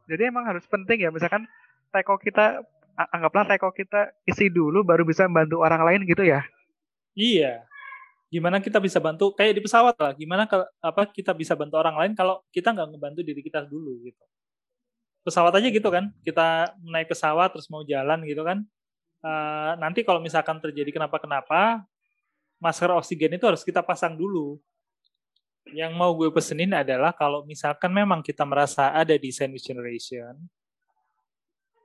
[0.05, 1.49] Jadi emang harus penting ya, misalkan
[1.89, 2.61] teko kita,
[3.09, 6.45] anggaplah teko kita isi dulu baru bisa membantu orang lain gitu ya?
[7.17, 7.65] Iya.
[8.29, 11.97] Gimana kita bisa bantu, kayak di pesawat lah, gimana kalau apa kita bisa bantu orang
[11.97, 14.21] lain kalau kita nggak ngebantu diri kita dulu gitu.
[15.25, 18.65] Pesawat aja gitu kan, kita naik pesawat terus mau jalan gitu kan,
[19.23, 21.81] uh, nanti kalau misalkan terjadi kenapa-kenapa,
[22.59, 24.59] masker oksigen itu harus kita pasang dulu.
[25.71, 30.35] Yang mau gue pesenin adalah kalau misalkan memang kita merasa ada di sandwich generation,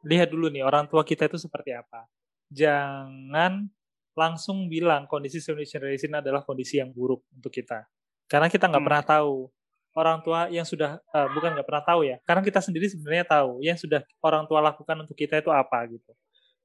[0.03, 2.05] lihat dulu nih orang tua kita itu seperti apa.
[2.51, 3.71] Jangan
[4.19, 7.87] langsung bilang kondisi sandwich generation adalah kondisi yang buruk untuk kita.
[8.27, 8.89] Karena kita nggak hmm.
[8.91, 9.47] pernah tahu
[9.95, 12.17] orang tua yang sudah uh, bukan nggak pernah tahu ya.
[12.27, 16.13] Karena kita sendiri sebenarnya tahu yang sudah orang tua lakukan untuk kita itu apa gitu.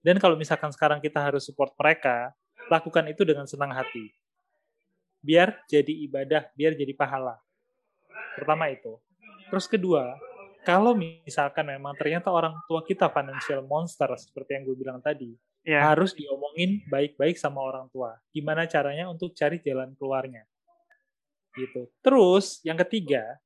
[0.04, 2.36] Dan kalau misalkan sekarang kita harus support mereka,
[2.68, 4.12] lakukan itu dengan senang hati.
[5.24, 7.40] Biar jadi ibadah, biar jadi pahala.
[8.36, 9.00] Pertama itu.
[9.48, 10.20] Terus kedua,
[10.68, 15.32] kalau misalkan memang ternyata orang tua kita financial monster seperti yang gue bilang tadi,
[15.64, 15.88] yeah.
[15.88, 18.20] harus diomongin baik-baik sama orang tua.
[18.36, 20.44] Gimana caranya untuk cari jalan keluarnya.
[21.56, 21.88] Gitu.
[22.04, 23.40] Terus yang ketiga,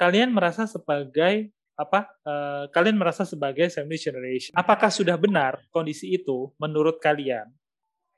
[0.00, 4.56] kalian merasa sebagai apa uh, kalian merasa sebagai sandwich generation.
[4.56, 7.52] Apakah sudah benar kondisi itu menurut kalian?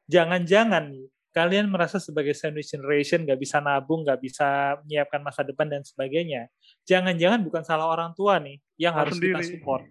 [0.07, 5.69] Jangan-jangan nih kalian merasa sebagai sandwich generation nggak bisa nabung, nggak bisa menyiapkan masa depan
[5.69, 6.49] dan sebagainya.
[6.89, 9.39] Jangan-jangan bukan salah orang tua nih yang harus sendiri.
[9.39, 9.83] kita support,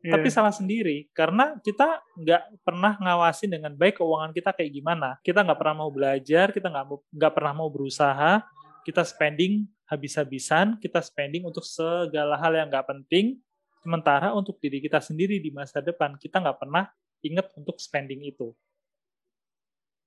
[0.00, 0.14] yeah.
[0.16, 5.18] tapi salah sendiri karena kita nggak pernah ngawasin dengan baik keuangan kita kayak gimana.
[5.20, 8.42] Kita nggak pernah mau belajar, kita nggak nggak pernah mau berusaha,
[8.86, 13.38] kita spending habis-habisan, kita spending untuk segala hal yang nggak penting,
[13.82, 16.90] sementara untuk diri kita sendiri di masa depan, kita nggak pernah
[17.22, 18.50] ingat untuk spending itu.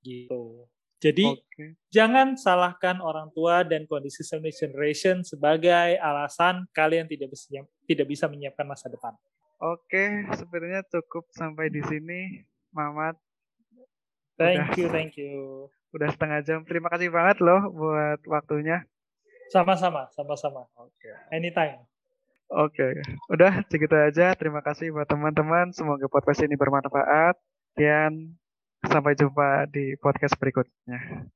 [0.04, 0.68] Gitu.
[1.00, 1.80] Jadi, okay.
[1.88, 8.28] jangan salahkan orang tua dan kondisi sandwich generation sebagai alasan kalian tidak bisa, tidak bisa
[8.28, 9.16] menyiapkan masa depan.
[9.64, 12.44] Oke, sebenarnya cukup sampai di sini,
[12.76, 13.16] Mamat.
[14.36, 15.36] Thank udah, you, thank you.
[15.96, 16.60] Udah setengah jam.
[16.68, 18.84] Terima kasih banget loh buat waktunya.
[19.50, 20.70] Sama-sama, sama-sama.
[20.78, 20.94] Oke.
[21.02, 21.16] Okay.
[21.34, 21.82] Anytime.
[22.50, 22.94] Oke, okay.
[23.30, 24.34] udah segitu aja.
[24.34, 25.70] Terima kasih buat teman-teman.
[25.70, 27.38] Semoga podcast ini bermanfaat
[27.78, 28.34] dan
[28.82, 31.30] sampai jumpa di podcast berikutnya.